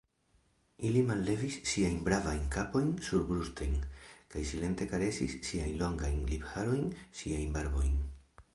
Ili 0.87 1.01
mallevis 1.09 1.57
siajn 1.71 1.99
bravajn 2.07 2.47
kapojn 2.55 2.89
surbrusten 3.09 3.77
kaj 4.35 4.43
silente 4.53 4.87
karesis 4.95 5.37
siajn 5.51 5.79
longajn 5.85 6.19
lipharojn, 6.33 6.89
siajn 7.21 7.57
barbojn. 7.61 7.97